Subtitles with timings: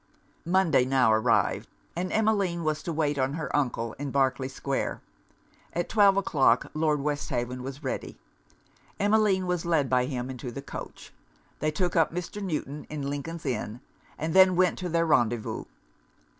[0.47, 4.99] Monday now arrived, and Emmeline was to wait on her uncle in Berkley square.
[5.73, 8.17] At twelve o'clock Lord Westhaven was ready.
[8.99, 11.13] Emmeline was led by him into the coach.
[11.59, 12.41] They took up Mr.
[12.41, 13.79] Newton in Lincolns inn;
[14.17, 15.65] and then went to their rendezvous.